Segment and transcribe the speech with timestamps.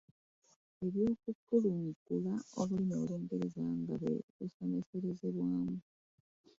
[0.85, 5.75] Eby’okukukugula olulimi olungereza nga si lwe lusomeserezebwamu